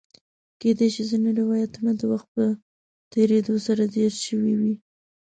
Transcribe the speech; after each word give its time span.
کېدای 0.59 0.89
شي 0.95 1.03
ځینې 1.09 1.29
روایتونه 1.41 1.91
د 1.95 2.01
وخت 2.11 2.27
په 2.35 2.43
تېرېدو 3.13 3.53
سره 3.65 3.83
زیات 3.93 4.15
شوي 4.27 4.53
وي. 4.59 4.73